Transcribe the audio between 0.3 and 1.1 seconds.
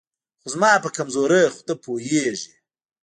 خو زما په